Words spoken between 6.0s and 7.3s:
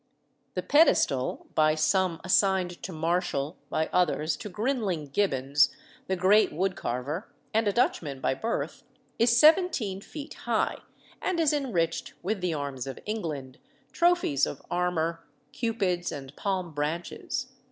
the great wood carver,